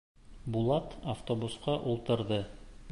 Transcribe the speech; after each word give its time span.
Булат 0.55 0.95
автобусҡа 1.13 1.77
ултырҙы. 1.93 2.43